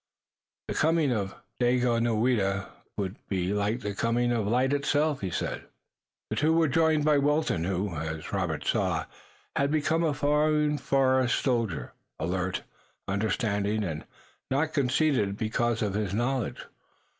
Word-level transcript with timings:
"The 0.67 0.73
coming 0.73 1.11
of 1.11 1.35
Daganoweda 1.59 2.69
would 2.97 3.17
be 3.29 3.53
like 3.53 3.81
the 3.81 3.93
coming 3.93 4.31
of 4.31 4.47
light 4.47 4.73
itself," 4.73 5.21
he 5.21 5.29
said. 5.29 5.65
They 6.31 6.49
were 6.49 6.67
joined 6.67 7.05
by 7.05 7.19
Wilton, 7.19 7.65
who, 7.65 7.93
as 7.95 8.33
Robert 8.33 8.65
saw, 8.65 9.05
had 9.55 9.69
become 9.69 10.01
a 10.03 10.15
fine 10.15 10.79
forest 10.79 11.43
soldier, 11.43 11.93
alert, 12.19 12.63
understanding 13.07 13.83
and 13.83 14.03
not 14.49 14.73
conceited 14.73 15.37
because 15.37 15.83
of 15.83 15.93
his 15.93 16.15
knowledge. 16.15 16.65